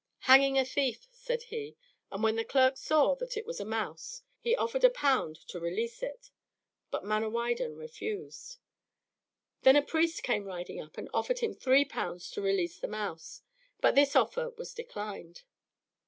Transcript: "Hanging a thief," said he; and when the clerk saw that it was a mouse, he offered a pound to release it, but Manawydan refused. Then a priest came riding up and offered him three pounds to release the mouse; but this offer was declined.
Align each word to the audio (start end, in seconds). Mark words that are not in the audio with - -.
"Hanging 0.21 0.57
a 0.57 0.65
thief," 0.65 1.07
said 1.11 1.43
he; 1.43 1.77
and 2.11 2.23
when 2.23 2.35
the 2.35 2.43
clerk 2.43 2.75
saw 2.75 3.13
that 3.17 3.37
it 3.37 3.45
was 3.45 3.59
a 3.59 3.63
mouse, 3.65 4.23
he 4.39 4.55
offered 4.55 4.83
a 4.83 4.89
pound 4.89 5.35
to 5.49 5.59
release 5.59 6.01
it, 6.01 6.31
but 6.89 7.03
Manawydan 7.05 7.77
refused. 7.77 8.57
Then 9.61 9.75
a 9.75 9.83
priest 9.83 10.23
came 10.23 10.45
riding 10.45 10.81
up 10.81 10.97
and 10.97 11.07
offered 11.13 11.37
him 11.41 11.53
three 11.53 11.85
pounds 11.85 12.31
to 12.31 12.41
release 12.41 12.79
the 12.79 12.87
mouse; 12.87 13.43
but 13.79 13.93
this 13.93 14.15
offer 14.15 14.49
was 14.57 14.73
declined. 14.73 15.43